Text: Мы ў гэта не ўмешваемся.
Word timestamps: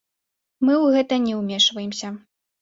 Мы 0.65 0.73
ў 0.75 0.95
гэта 0.95 1.19
не 1.27 1.35
ўмешваемся. 1.43 2.13